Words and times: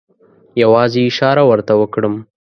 یوازې 0.61 1.01
اشاره 1.09 1.43
ورته 1.49 1.73
وکړم. 1.81 2.15